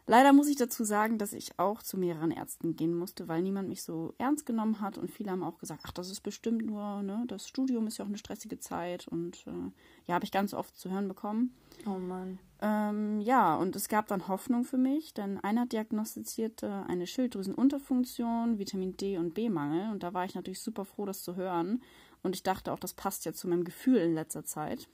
Leider 0.09 0.33
muss 0.33 0.47
ich 0.47 0.55
dazu 0.55 0.83
sagen, 0.83 1.17
dass 1.17 1.33
ich 1.33 1.59
auch 1.59 1.83
zu 1.83 1.97
mehreren 1.97 2.31
Ärzten 2.31 2.75
gehen 2.75 2.97
musste, 2.97 3.27
weil 3.27 3.41
niemand 3.41 3.69
mich 3.69 3.83
so 3.83 4.13
ernst 4.17 4.45
genommen 4.45 4.79
hat 4.81 4.97
und 4.97 5.11
viele 5.11 5.31
haben 5.31 5.43
auch 5.43 5.57
gesagt, 5.57 5.83
ach, 5.85 5.91
das 5.91 6.09
ist 6.09 6.21
bestimmt 6.21 6.65
nur, 6.65 7.03
ne, 7.03 7.25
das 7.27 7.47
Studium 7.47 7.87
ist 7.87 7.97
ja 7.97 8.05
auch 8.05 8.09
eine 8.09 8.17
stressige 8.17 8.59
Zeit 8.59 9.07
und 9.07 9.45
äh, 9.47 9.71
ja, 10.05 10.15
habe 10.15 10.25
ich 10.25 10.31
ganz 10.31 10.53
oft 10.53 10.77
zu 10.77 10.89
hören 10.89 11.07
bekommen. 11.07 11.53
Oh 11.85 11.99
Mann. 11.99 12.39
Ähm, 12.61 13.19
ja, 13.21 13.55
und 13.55 13.75
es 13.75 13.89
gab 13.89 14.07
dann 14.07 14.27
Hoffnung 14.27 14.63
für 14.63 14.77
mich, 14.77 15.13
denn 15.13 15.39
einer 15.43 15.65
diagnostizierte 15.65 16.85
eine 16.87 17.05
Schilddrüsenunterfunktion, 17.05 18.57
Vitamin 18.57 18.97
D 18.97 19.17
und 19.17 19.33
B-Mangel 19.33 19.91
und 19.91 20.03
da 20.03 20.13
war 20.13 20.25
ich 20.25 20.35
natürlich 20.35 20.61
super 20.61 20.85
froh, 20.85 21.05
das 21.05 21.21
zu 21.21 21.35
hören 21.35 21.83
und 22.23 22.35
ich 22.35 22.43
dachte 22.43 22.71
auch, 22.71 22.79
das 22.79 22.93
passt 22.93 23.25
ja 23.25 23.33
zu 23.33 23.47
meinem 23.47 23.65
Gefühl 23.65 23.97
in 23.97 24.13
letzter 24.13 24.43
Zeit 24.43 24.87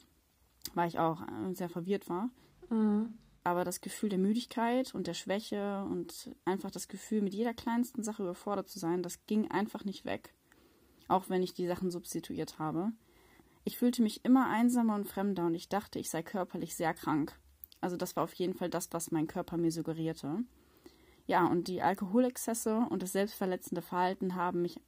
weil 0.73 0.87
ich 0.87 0.99
auch 0.99 1.21
äh, 1.21 1.53
sehr 1.53 1.69
verwirrt 1.69 2.09
war. 2.09 2.29
Mhm. 2.69 3.13
Aber 3.43 3.65
das 3.65 3.81
Gefühl 3.81 4.09
der 4.09 4.19
Müdigkeit 4.19 4.95
und 4.95 5.07
der 5.07 5.13
Schwäche 5.13 5.83
und 5.89 6.31
einfach 6.45 6.71
das 6.71 6.87
Gefühl, 6.87 7.21
mit 7.21 7.33
jeder 7.33 7.53
kleinsten 7.53 8.03
Sache 8.03 8.23
überfordert 8.23 8.69
zu 8.69 8.79
sein, 8.79 9.03
das 9.03 9.25
ging 9.25 9.51
einfach 9.51 9.83
nicht 9.83 10.05
weg. 10.05 10.33
Auch 11.09 11.29
wenn 11.29 11.43
ich 11.43 11.53
die 11.53 11.67
Sachen 11.67 11.91
substituiert 11.91 12.59
habe. 12.59 12.93
Ich 13.65 13.77
fühlte 13.77 14.01
mich 14.01 14.23
immer 14.23 14.49
einsamer 14.49 14.95
und 14.95 15.07
fremder 15.07 15.45
und 15.45 15.55
ich 15.55 15.69
dachte, 15.69 15.99
ich 15.99 16.09
sei 16.09 16.23
körperlich 16.23 16.75
sehr 16.75 16.93
krank. 16.93 17.37
Also 17.81 17.97
das 17.97 18.15
war 18.15 18.23
auf 18.23 18.33
jeden 18.33 18.53
Fall 18.53 18.69
das, 18.69 18.89
was 18.91 19.11
mein 19.11 19.27
Körper 19.27 19.57
mir 19.57 19.71
suggerierte. 19.71 20.43
Ja, 21.25 21.45
und 21.45 21.67
die 21.67 21.81
Alkoholexzesse 21.81 22.87
und 22.89 23.01
das 23.03 23.11
selbstverletzende 23.11 23.81
Verhalten 23.81 24.35
haben 24.35 24.61
mich 24.61 24.79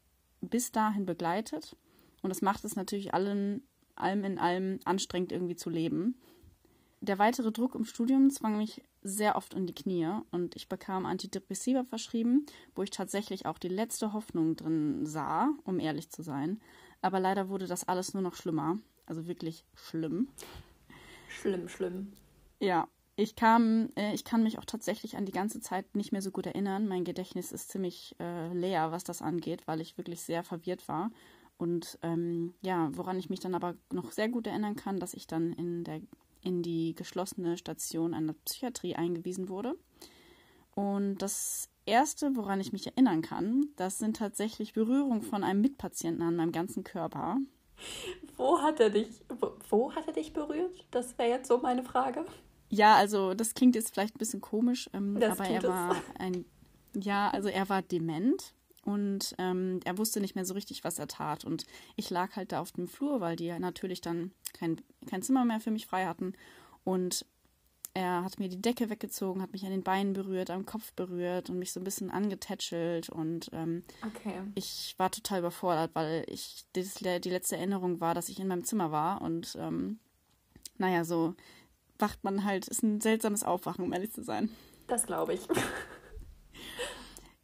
bis 0.42 0.72
dahin 0.72 1.06
begleitet. 1.06 1.76
Und 2.22 2.30
das 2.30 2.42
macht 2.42 2.64
es 2.66 2.76
natürlich 2.76 3.14
allen 3.14 3.64
allem 3.96 4.24
in 4.24 4.40
allem 4.40 4.80
anstrengend 4.86 5.32
irgendwie 5.32 5.56
zu 5.56 5.70
leben. 5.70 6.16
Der 7.06 7.20
weitere 7.20 7.52
Druck 7.52 7.76
im 7.76 7.86
Studium 7.86 8.32
zwang 8.32 8.58
mich 8.58 8.82
sehr 9.04 9.36
oft 9.36 9.54
in 9.54 9.68
die 9.68 9.76
Knie 9.76 10.10
und 10.32 10.56
ich 10.56 10.68
bekam 10.68 11.06
Antidepressiva 11.06 11.84
verschrieben, 11.84 12.48
wo 12.74 12.82
ich 12.82 12.90
tatsächlich 12.90 13.46
auch 13.46 13.60
die 13.60 13.68
letzte 13.68 14.12
Hoffnung 14.12 14.56
drin 14.56 15.06
sah, 15.06 15.50
um 15.66 15.80
ehrlich 15.80 16.10
zu 16.10 16.24
sein. 16.24 16.60
Aber 17.04 17.20
leider 17.20 17.48
wurde 17.48 17.68
das 17.68 17.88
alles 17.88 18.16
nur 18.16 18.24
noch 18.24 18.34
schlimmer. 18.34 18.80
Also 19.06 19.28
wirklich 19.28 19.66
schlimm. 19.76 20.30
Schlimm, 21.28 21.70
schlimm. 21.70 22.14
Ja. 22.60 22.88
Ich 23.18 23.36
kam, 23.36 23.92
äh, 23.96 24.14
ich 24.14 24.26
kann 24.26 24.44
mich 24.44 24.58
auch 24.58 24.66
tatsächlich 24.66 25.16
an 25.16 25.26
die 25.26 25.32
ganze 25.32 25.62
Zeit 25.62 25.96
nicht 25.96 26.12
mehr 26.12 26.24
so 26.24 26.32
gut 26.32 26.48
erinnern. 26.48 26.88
Mein 26.88 27.06
Gedächtnis 27.06 27.52
ist 27.52 27.70
ziemlich 27.70 28.16
äh, 28.20 28.52
leer, 28.52 28.92
was 28.92 29.06
das 29.06 29.22
angeht, 29.22 29.68
weil 29.68 29.80
ich 29.80 29.98
wirklich 29.98 30.22
sehr 30.22 30.44
verwirrt 30.44 30.88
war. 30.90 31.12
Und 31.58 31.98
ähm, 32.02 32.56
ja, 32.62 32.90
woran 32.92 33.18
ich 33.18 33.30
mich 33.30 33.40
dann 33.40 33.56
aber 33.56 33.76
noch 33.94 34.12
sehr 34.12 34.28
gut 34.28 34.48
erinnern 34.48 34.76
kann, 34.76 35.00
dass 35.00 35.14
ich 35.14 35.28
dann 35.28 35.54
in, 35.54 35.86
der, 35.86 36.02
in 36.46 36.62
die 36.62 36.96
geschlossene 36.96 37.58
Station 37.58 38.14
einer 38.14 38.34
Psychiatrie 38.46 38.96
eingewiesen 38.96 39.50
wurde. 39.50 39.76
Und 40.76 41.18
das 41.18 41.70
Erste, 41.86 42.36
woran 42.36 42.60
ich 42.60 42.74
mich 42.74 42.88
erinnern 42.88 43.22
kann, 43.22 43.68
das 43.76 43.98
sind 43.98 44.18
tatsächlich 44.18 44.74
Berührungen 44.74 45.22
von 45.22 45.44
einem 45.44 45.62
Mitpatienten 45.62 46.24
an 46.24 46.36
meinem 46.36 46.52
ganzen 46.52 46.84
Körper. 46.84 47.38
Wo 48.38 48.62
hat 48.62 48.80
er 48.80 48.90
dich, 48.90 49.10
wo, 49.40 49.52
wo 49.70 49.94
hat 49.94 50.08
er 50.08 50.14
dich 50.14 50.34
berührt? 50.34 50.86
Das 50.92 51.18
wäre 51.18 51.30
jetzt 51.30 51.48
so 51.48 51.58
meine 51.60 51.84
Frage. 51.84 52.26
Ja, 52.70 52.96
also 52.96 53.34
das 53.34 53.54
klingt 53.54 53.76
jetzt 53.76 53.94
vielleicht 53.94 54.16
ein 54.16 54.20
bisschen 54.20 54.42
komisch, 54.42 54.90
ähm, 54.94 55.18
aber 55.22 55.46
er 55.46 55.64
war 55.64 55.96
ein, 56.18 56.46
ja, 56.94 57.30
also 57.30 57.48
er 57.50 57.70
war 57.70 57.82
dement 57.82 58.54
und 58.86 59.34
ähm, 59.40 59.80
er 59.84 59.98
wusste 59.98 60.22
nicht 60.22 60.36
mehr 60.36 60.46
so 60.46 60.54
richtig, 60.54 60.84
was 60.84 61.00
er 61.00 61.08
tat. 61.08 61.44
Und 61.44 61.66
ich 61.96 62.12
lag 62.12 62.36
halt 62.36 62.52
da 62.52 62.62
auf 62.62 62.72
dem 62.72 62.88
Flur, 62.88 63.20
weil 63.20 63.36
die 63.36 63.46
ja 63.46 63.58
natürlich 63.58 64.00
dann 64.00 64.32
kein, 64.54 64.80
kein 65.10 65.24
Zimmer 65.24 65.44
mehr 65.44 65.60
für 65.60 65.72
mich 65.72 65.88
frei 65.88 66.06
hatten. 66.06 66.34
Und 66.84 67.26
er 67.96 68.24
hat 68.24 68.40
mir 68.40 68.48
die 68.48 68.62
Decke 68.62 68.92
weggezogen, 68.92 69.42
hat 69.42 69.54
mich 69.54 69.66
an 69.66 69.72
den 69.72 69.82
Beinen 69.82 70.14
berührt, 70.14 70.52
am 70.52 70.68
Kopf 70.68 70.94
berührt 70.94 71.50
und 71.50 71.58
mich 71.58 71.74
so 71.74 71.80
ein 71.80 71.84
bisschen 71.84 72.12
angetätschelt. 72.12 73.10
Und 73.10 73.50
ähm, 73.54 73.84
okay. 74.06 74.36
ich 74.54 74.94
war 74.98 75.10
total 75.10 75.40
überfordert, 75.40 75.90
weil 75.96 76.24
ich 76.28 76.66
das, 76.74 76.94
die 76.94 77.30
letzte 77.30 77.58
Erinnerung 77.58 78.00
war, 78.02 78.14
dass 78.14 78.30
ich 78.30 78.40
in 78.40 78.48
meinem 78.48 78.66
Zimmer 78.66 78.92
war. 78.92 79.24
Und 79.24 79.58
ähm, 79.60 79.98
naja, 80.78 81.06
so 81.06 81.34
wacht 81.98 82.24
man 82.24 82.44
halt, 82.44 82.68
ist 82.68 82.84
ein 82.84 83.02
seltsames 83.02 83.44
Aufwachen, 83.44 83.84
um 83.84 83.94
ehrlich 83.94 84.12
zu 84.12 84.24
sein. 84.24 84.52
Das 84.86 85.08
glaube 85.08 85.34
ich. 85.34 85.48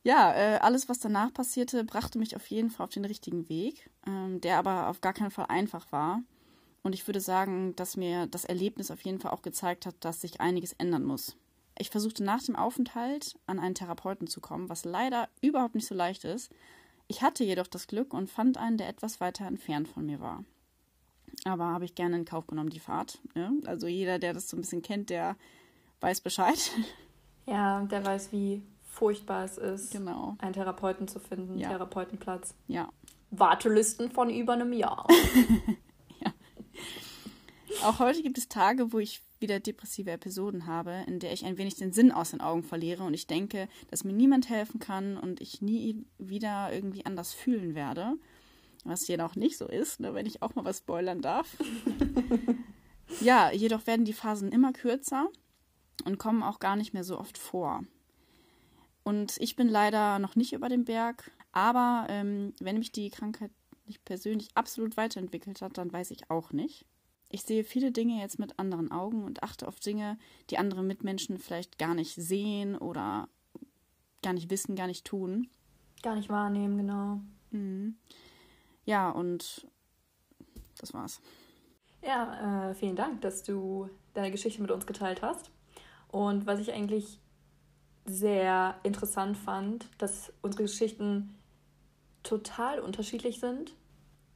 Ja, 0.03 0.33
äh, 0.33 0.57
alles, 0.59 0.89
was 0.89 0.99
danach 0.99 1.33
passierte, 1.33 1.83
brachte 1.83 2.17
mich 2.17 2.35
auf 2.35 2.47
jeden 2.47 2.69
Fall 2.69 2.85
auf 2.85 2.93
den 2.93 3.05
richtigen 3.05 3.47
Weg, 3.49 3.89
ähm, 4.07 4.41
der 4.41 4.57
aber 4.57 4.89
auf 4.89 5.01
gar 5.01 5.13
keinen 5.13 5.31
Fall 5.31 5.45
einfach 5.47 5.91
war. 5.91 6.23
Und 6.83 6.93
ich 6.93 7.07
würde 7.07 7.21
sagen, 7.21 7.75
dass 7.75 7.97
mir 7.97 8.25
das 8.25 8.45
Erlebnis 8.45 8.89
auf 8.89 9.01
jeden 9.01 9.19
Fall 9.19 9.31
auch 9.31 9.43
gezeigt 9.43 9.85
hat, 9.85 9.95
dass 9.99 10.21
sich 10.21 10.41
einiges 10.41 10.73
ändern 10.73 11.03
muss. 11.03 11.37
Ich 11.77 11.89
versuchte 11.89 12.23
nach 12.23 12.41
dem 12.43 12.55
Aufenthalt 12.55 13.37
an 13.45 13.59
einen 13.59 13.75
Therapeuten 13.75 14.27
zu 14.27 14.41
kommen, 14.41 14.69
was 14.69 14.85
leider 14.85 15.29
überhaupt 15.41 15.75
nicht 15.75 15.87
so 15.87 15.95
leicht 15.95 16.23
ist. 16.23 16.51
Ich 17.07 17.21
hatte 17.21 17.43
jedoch 17.43 17.67
das 17.67 17.87
Glück 17.87 18.13
und 18.13 18.29
fand 18.29 18.57
einen, 18.57 18.77
der 18.77 18.89
etwas 18.89 19.19
weiter 19.21 19.45
entfernt 19.45 19.87
von 19.87 20.05
mir 20.05 20.19
war. 20.19 20.43
Aber 21.45 21.65
habe 21.65 21.85
ich 21.85 21.95
gerne 21.95 22.17
in 22.17 22.25
Kauf 22.25 22.47
genommen, 22.47 22.69
die 22.69 22.79
Fahrt. 22.79 23.19
Ja? 23.35 23.51
Also 23.65 23.87
jeder, 23.87 24.19
der 24.19 24.33
das 24.33 24.49
so 24.49 24.57
ein 24.57 24.61
bisschen 24.61 24.81
kennt, 24.81 25.09
der 25.09 25.35
weiß 25.99 26.21
Bescheid. 26.21 26.71
Ja, 27.47 27.81
der 27.85 28.05
weiß, 28.05 28.31
wie 28.31 28.61
furchtbar 28.91 29.45
es 29.45 29.57
ist, 29.57 29.93
genau. 29.93 30.35
einen 30.39 30.53
Therapeuten 30.53 31.07
zu 31.07 31.19
finden, 31.19 31.57
ja. 31.57 31.69
Therapeutenplatz. 31.69 32.53
Ja. 32.67 32.89
Wartelisten 33.31 34.11
von 34.11 34.29
über 34.29 34.53
einem 34.53 34.73
Jahr. 34.73 35.07
ja. 36.19 36.33
Auch 37.85 37.99
heute 37.99 38.21
gibt 38.21 38.37
es 38.37 38.49
Tage, 38.49 38.91
wo 38.91 38.99
ich 38.99 39.21
wieder 39.39 39.59
depressive 39.59 40.11
Episoden 40.11 40.67
habe, 40.67 41.03
in 41.07 41.19
der 41.19 41.31
ich 41.31 41.45
ein 41.45 41.57
wenig 41.57 41.75
den 41.75 41.93
Sinn 41.93 42.11
aus 42.11 42.31
den 42.31 42.41
Augen 42.41 42.63
verliere 42.63 43.03
und 43.03 43.13
ich 43.13 43.27
denke, 43.27 43.69
dass 43.89 44.03
mir 44.03 44.13
niemand 44.13 44.49
helfen 44.49 44.79
kann 44.79 45.17
und 45.17 45.41
ich 45.41 45.61
nie 45.61 46.05
wieder 46.19 46.71
irgendwie 46.71 47.05
anders 47.05 47.33
fühlen 47.33 47.73
werde. 47.73 48.17
Was 48.83 49.05
hier 49.05 49.17
noch 49.17 49.35
nicht 49.35 49.57
so 49.57 49.67
ist, 49.67 49.99
ne, 49.99 50.13
wenn 50.13 50.25
ich 50.25 50.41
auch 50.41 50.53
mal 50.55 50.65
was 50.65 50.79
spoilern 50.79 51.21
darf. 51.21 51.55
ja, 53.21 53.51
jedoch 53.51 53.87
werden 53.87 54.05
die 54.05 54.13
Phasen 54.13 54.51
immer 54.51 54.73
kürzer 54.73 55.29
und 56.03 56.17
kommen 56.17 56.43
auch 56.43 56.59
gar 56.59 56.75
nicht 56.75 56.93
mehr 56.93 57.03
so 57.03 57.17
oft 57.17 57.37
vor. 57.37 57.83
Und 59.03 59.37
ich 59.39 59.55
bin 59.55 59.67
leider 59.67 60.19
noch 60.19 60.35
nicht 60.35 60.53
über 60.53 60.69
dem 60.69 60.85
Berg, 60.85 61.31
aber 61.51 62.05
ähm, 62.09 62.53
wenn 62.59 62.77
mich 62.77 62.91
die 62.91 63.09
Krankheit 63.09 63.51
nicht 63.85 64.05
persönlich 64.05 64.49
absolut 64.53 64.95
weiterentwickelt 64.95 65.61
hat, 65.61 65.77
dann 65.77 65.91
weiß 65.91 66.11
ich 66.11 66.29
auch 66.29 66.51
nicht. 66.51 66.85
Ich 67.29 67.43
sehe 67.43 67.63
viele 67.63 67.91
Dinge 67.91 68.19
jetzt 68.19 68.39
mit 68.39 68.59
anderen 68.59 68.91
Augen 68.91 69.23
und 69.23 69.41
achte 69.41 69.67
auf 69.67 69.79
Dinge, 69.79 70.17
die 70.49 70.57
andere 70.57 70.83
Mitmenschen 70.83 71.39
vielleicht 71.39 71.79
gar 71.79 71.95
nicht 71.95 72.13
sehen 72.15 72.77
oder 72.77 73.29
gar 74.21 74.33
nicht 74.33 74.49
wissen, 74.49 74.75
gar 74.75 74.87
nicht 74.87 75.05
tun. 75.05 75.49
Gar 76.03 76.15
nicht 76.15 76.29
wahrnehmen, 76.29 76.77
genau. 76.77 77.21
Mhm. 77.51 77.95
Ja, 78.85 79.09
und 79.09 79.67
das 80.77 80.93
war's. 80.93 81.21
Ja, 82.03 82.69
äh, 82.69 82.75
vielen 82.75 82.95
Dank, 82.95 83.21
dass 83.21 83.43
du 83.43 83.89
deine 84.13 84.31
Geschichte 84.31 84.61
mit 84.61 84.71
uns 84.71 84.85
geteilt 84.85 85.21
hast. 85.21 85.51
Und 86.09 86.45
was 86.45 86.59
ich 86.59 86.73
eigentlich 86.73 87.19
sehr 88.05 88.75
interessant 88.83 89.37
fand, 89.37 89.87
dass 89.97 90.33
unsere 90.41 90.63
Geschichten 90.63 91.35
total 92.23 92.79
unterschiedlich 92.79 93.39
sind, 93.39 93.73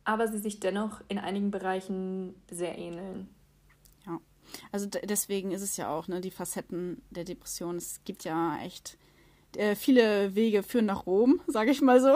aber 0.03 0.27
sie 0.27 0.37
sich 0.37 0.59
dennoch 0.59 1.01
in 1.07 1.19
einigen 1.19 1.51
Bereichen 1.51 2.35
sehr 2.49 2.77
ähneln. 2.77 3.29
Ja, 4.05 4.19
also 4.71 4.87
deswegen 4.87 5.51
ist 5.51 5.61
es 5.61 5.77
ja 5.77 5.89
auch, 5.89 6.07
ne, 6.07 6.21
die 6.21 6.31
Facetten 6.31 7.01
der 7.09 7.23
Depression. 7.23 7.77
Es 7.77 8.01
gibt 8.05 8.23
ja 8.23 8.59
echt 8.59 8.97
äh, 9.55 9.75
viele 9.75 10.35
Wege 10.35 10.63
führen 10.63 10.85
nach 10.85 11.05
Rom, 11.05 11.41
sage 11.47 11.71
ich 11.71 11.81
mal 11.81 12.01
so. 12.01 12.15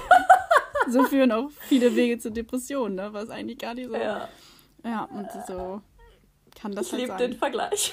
so 0.88 1.04
führen 1.04 1.32
auch 1.32 1.50
viele 1.50 1.94
Wege 1.96 2.18
zur 2.18 2.30
Depression, 2.30 2.94
ne? 2.94 3.12
Was 3.12 3.30
eigentlich 3.30 3.58
gar 3.58 3.74
nicht 3.74 3.88
so. 3.88 3.96
Ja, 3.96 4.28
ja 4.84 5.04
und 5.04 5.28
so 5.46 5.80
kann 6.54 6.72
das 6.72 6.86
ich 6.86 6.92
halt 6.92 7.02
liebe 7.02 7.16
den 7.16 7.32
Vergleich. 7.34 7.92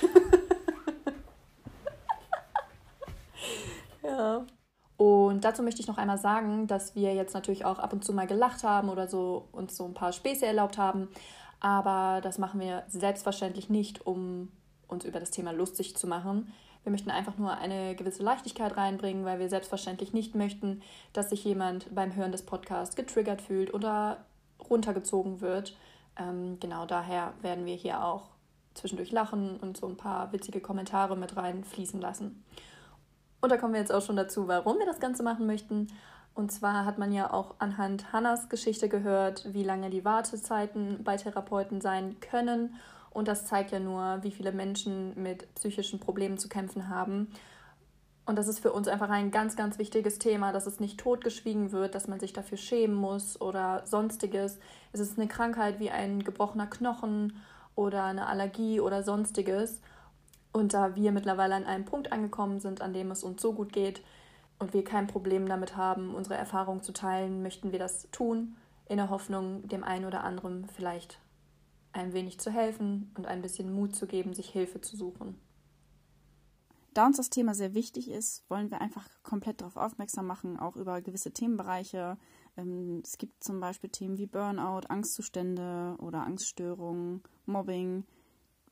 Ja. 4.04 4.46
Und 4.98 5.44
dazu 5.44 5.64
möchte 5.64 5.82
ich 5.82 5.88
noch 5.88 5.98
einmal 5.98 6.18
sagen, 6.18 6.68
dass 6.68 6.96
wir 6.96 7.14
jetzt 7.14 7.34
natürlich 7.34 7.66
auch 7.66 7.80
ab 7.80 7.94
und 7.94 8.06
zu 8.06 8.14
mal 8.14 8.28
gelacht 8.28 8.64
haben 8.64 8.90
oder 8.90 9.08
so 9.08 9.48
uns 9.52 9.76
so 9.76 9.86
ein 9.86 9.94
paar 9.94 10.14
Späße 10.14 10.46
erlaubt 10.46 10.78
haben. 10.78 11.10
Aber 11.60 12.22
das 12.22 12.38
machen 12.38 12.60
wir 12.60 12.84
selbstverständlich 12.88 13.70
nicht, 13.70 14.06
um 14.06 14.52
uns 14.88 15.06
über 15.06 15.20
das 15.20 15.32
Thema 15.32 15.52
lustig 15.52 15.98
zu 15.98 16.08
machen. 16.08 16.54
Wir 16.84 16.92
möchten 16.92 17.10
einfach 17.10 17.38
nur 17.38 17.58
eine 17.58 17.96
gewisse 17.96 18.24
Leichtigkeit 18.24 18.76
reinbringen, 18.76 19.26
weil 19.26 19.40
wir 19.40 19.50
selbstverständlich 19.50 20.14
nicht 20.14 20.36
möchten, 20.36 20.82
dass 21.14 21.30
sich 21.30 21.44
jemand 21.44 21.94
beim 21.96 22.16
Hören 22.16 22.34
des 22.34 22.46
Podcasts 22.46 22.96
getriggert 22.96 23.42
fühlt 23.42 23.74
oder 23.74 24.26
runtergezogen 24.70 25.42
wird. 25.42 25.76
Ähm, 26.18 26.60
genau 26.60 26.86
daher 26.86 27.34
werden 27.42 27.66
wir 27.66 27.76
hier 27.76 28.04
auch 28.04 28.30
zwischendurch 28.74 29.12
lachen 29.12 29.58
und 29.58 29.78
so 29.78 29.88
ein 29.88 29.98
paar 29.98 30.32
witzige 30.34 30.60
Kommentare 30.60 31.16
mit 31.16 31.36
reinfließen 31.38 32.02
lassen. 32.02 32.44
Und 33.44 33.52
da 33.52 33.58
kommen 33.58 33.74
wir 33.74 33.82
jetzt 33.82 33.92
auch 33.92 34.02
schon 34.02 34.16
dazu, 34.16 34.48
warum 34.48 34.80
wir 34.80 34.86
das 34.86 35.02
Ganze 35.02 35.22
machen 35.22 35.46
möchten. 35.46 35.88
Und 36.34 36.54
zwar 36.54 36.86
hat 36.86 36.98
man 36.98 37.12
ja 37.12 37.32
auch 37.34 37.56
anhand 37.60 38.14
Hannas 38.14 38.48
Geschichte 38.48 38.88
gehört, 38.88 39.54
wie 39.54 39.64
lange 39.64 39.90
die 39.90 40.06
Wartezeiten 40.06 41.04
bei 41.04 41.18
Therapeuten 41.18 41.82
sein 41.82 42.16
können 42.22 42.76
und 43.14 43.28
das 43.28 43.46
zeigt 43.46 43.72
ja 43.72 43.80
nur, 43.80 44.20
wie 44.24 44.32
viele 44.32 44.52
Menschen 44.52 45.14
mit 45.22 45.54
psychischen 45.56 46.00
Problemen 46.00 46.38
zu 46.38 46.50
kämpfen 46.50 46.90
haben. 46.90 47.28
Und 48.26 48.38
das 48.38 48.48
ist 48.48 48.60
für 48.60 48.72
uns 48.72 48.88
einfach 48.88 49.10
ein 49.10 49.32
ganz, 49.32 49.56
ganz 49.56 49.78
wichtiges 49.78 50.18
Thema, 50.18 50.52
dass 50.52 50.66
es 50.66 50.80
nicht 50.80 51.00
totgeschwiegen 51.00 51.72
wird, 51.72 51.94
dass 51.94 52.08
man 52.08 52.20
sich 52.20 52.34
dafür 52.34 52.58
schämen 52.58 52.96
muss 52.96 53.40
oder 53.40 53.84
sonstiges. 53.86 54.58
Es 54.94 55.00
ist 55.00 55.20
eine 55.20 55.28
Krankheit 55.28 55.80
wie 55.80 55.92
ein 55.92 56.24
gebrochener 56.24 56.68
Knochen 56.68 57.42
oder 57.76 58.06
eine 58.06 58.28
Allergie 58.28 58.80
oder 58.80 59.04
sonstiges. 59.04 59.82
Und 60.54 60.74
da 60.74 60.96
wir 60.96 61.12
mittlerweile 61.12 61.56
an 61.56 61.66
einem 61.66 61.84
Punkt 61.84 62.12
angekommen 62.12 62.60
sind, 62.60 62.82
an 62.82 62.94
dem 62.94 63.12
es 63.12 63.24
uns 63.24 63.42
so 63.42 63.54
gut 63.54 63.74
geht 63.74 64.04
und 64.60 64.74
wir 64.74 64.84
kein 64.84 65.08
Problem 65.08 65.48
damit 65.48 65.76
haben, 65.76 66.14
unsere 66.14 66.36
Erfahrungen 66.36 66.84
zu 66.84 66.94
teilen, 66.94 67.42
möchten 67.42 67.72
wir 67.72 67.80
das 67.80 68.08
tun, 68.12 68.56
in 68.88 68.98
der 68.98 69.10
Hoffnung, 69.10 69.68
dem 69.68 69.84
einen 69.84 70.06
oder 70.06 70.24
anderen 70.24 70.68
vielleicht 70.68 71.20
ein 71.92 72.14
wenig 72.14 72.40
zu 72.40 72.52
helfen 72.52 73.12
und 73.18 73.26
ein 73.26 73.42
bisschen 73.42 73.74
Mut 73.74 73.96
zu 73.96 74.08
geben, 74.08 74.34
sich 74.34 74.50
Hilfe 74.50 74.80
zu 74.80 74.96
suchen. 74.96 75.40
Da 76.94 77.08
uns 77.08 77.18
das 77.18 77.32
Thema 77.32 77.56
sehr 77.56 77.74
wichtig 77.74 78.12
ist, 78.12 78.48
wollen 78.50 78.70
wir 78.70 78.80
einfach 78.80 79.08
komplett 79.24 79.62
darauf 79.62 79.78
aufmerksam 79.78 80.28
machen, 80.28 80.60
auch 80.60 80.76
über 80.76 81.02
gewisse 81.02 81.32
Themenbereiche. 81.32 82.18
Ähm, 82.56 83.02
es 83.04 83.18
gibt 83.18 83.44
zum 83.44 83.60
Beispiel 83.60 83.90
Themen 83.90 84.20
wie 84.20 84.28
Burnout, 84.28 84.88
Angstzustände 84.90 85.96
oder 85.98 86.24
Angststörungen, 86.24 87.24
Mobbing, 87.48 88.06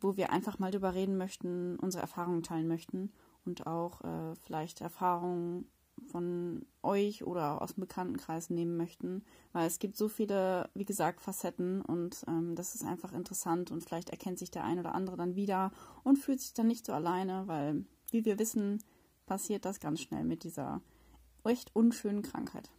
wo 0.02 0.18
wir 0.18 0.32
einfach 0.32 0.60
mal 0.60 0.72
drüber 0.72 0.94
reden 0.94 1.18
möchten, 1.18 1.78
unsere 1.78 2.02
Erfahrungen 2.02 2.44
teilen 2.44 2.68
möchten 2.68 3.12
und 3.46 3.68
auch 3.68 4.02
äh, 4.02 4.36
vielleicht 4.36 4.82
Erfahrungen 4.82 5.66
von 6.08 6.66
euch 6.82 7.24
oder 7.24 7.62
aus 7.62 7.76
dem 7.76 7.82
Bekanntenkreis 7.82 8.50
nehmen 8.50 8.76
möchten, 8.76 9.24
weil 9.54 9.68
es 9.68 9.80
gibt 9.80 9.96
so 9.96 10.08
viele, 10.08 10.70
wie 10.74 10.86
gesagt, 10.86 11.22
Facetten 11.22 11.82
und 11.82 12.24
ähm, 12.28 12.56
das 12.56 12.76
ist 12.76 12.84
einfach 12.84 13.14
interessant 13.14 13.72
und 13.72 13.84
vielleicht 13.84 14.10
erkennt 14.10 14.40
sich 14.40 14.52
der 14.52 14.64
ein 14.64 14.80
oder 14.80 14.96
andere 14.96 15.18
dann 15.18 15.36
wieder 15.36 15.72
und 16.04 16.18
fühlt 16.18 16.42
sich 16.42 16.54
dann 16.54 16.68
nicht 16.68 16.86
so 16.86 16.94
alleine, 16.94 17.44
weil, 17.48 17.86
wie 18.10 18.26
wir 18.26 18.40
wissen, 18.40 18.84
passiert 19.26 19.66
das 19.66 19.80
ganz 19.80 20.02
schnell 20.02 20.24
mit 20.24 20.44
dieser 20.44 20.82
echt 21.44 21.76
unschönen 21.76 22.24
Krankheit. 22.24 22.70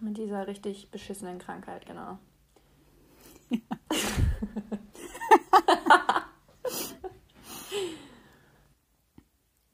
Mit 0.00 0.16
dieser 0.16 0.46
richtig 0.46 0.90
beschissenen 0.90 1.38
Krankheit, 1.38 1.86
genau. 1.86 2.18
Ja. 3.50 3.58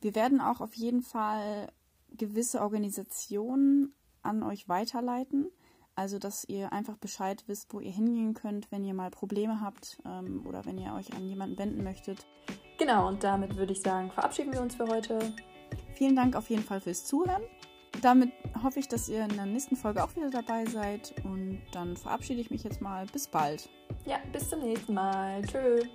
Wir 0.05 0.15
werden 0.15 0.43
auch 0.43 0.61
auf 0.61 0.75
jeden 0.75 1.01
Fall 1.01 1.73
gewisse 2.11 2.61
Organisationen 2.61 3.95
an 4.23 4.43
euch 4.43 4.69
weiterleiten. 4.69 5.51
Also, 5.95 6.19
dass 6.19 6.45
ihr 6.45 6.75
einfach 6.75 6.99
Bescheid 6.99 7.43
wisst, 7.47 7.73
wo 7.73 7.81
ihr 7.81 7.91
hingehen 7.91 8.35
könnt, 8.35 8.71
wenn 8.71 8.85
ihr 8.85 8.93
mal 8.93 9.11
Probleme 9.11 9.63
habt 9.63 10.03
ähm, 10.05 10.45
oder 10.47 10.67
wenn 10.67 10.77
ihr 10.77 10.93
euch 10.93 11.15
an 11.15 11.27
jemanden 11.27 11.57
wenden 11.57 11.83
möchtet. 11.83 12.27
Genau, 12.79 13.09
und 13.09 13.25
damit 13.25 13.57
würde 13.57 13.73
ich 13.73 13.81
sagen, 13.81 14.11
verabschieden 14.11 14.53
wir 14.53 14.61
uns 14.61 14.75
für 14.75 14.87
heute. 14.89 15.35
Vielen 15.95 16.17
Dank 16.17 16.37
auf 16.37 16.51
jeden 16.51 16.65
Fall 16.65 16.83
fürs 16.83 17.07
Zuhören. 17.07 17.43
Damit 18.03 18.31
hoffe 18.63 18.81
ich, 18.81 18.89
dass 18.89 19.09
ihr 19.09 19.25
in 19.25 19.35
der 19.37 19.47
nächsten 19.47 19.75
Folge 19.75 20.05
auch 20.05 20.15
wieder 20.17 20.29
dabei 20.29 20.67
seid. 20.67 21.15
Und 21.25 21.63
dann 21.73 21.97
verabschiede 21.97 22.43
ich 22.43 22.51
mich 22.51 22.63
jetzt 22.63 22.83
mal. 22.83 23.07
Bis 23.07 23.27
bald. 23.27 23.71
Ja, 24.05 24.19
bis 24.35 24.51
zum 24.51 24.61
nächsten 24.61 24.93
Mal. 24.93 25.41
Tschüss. 25.47 25.87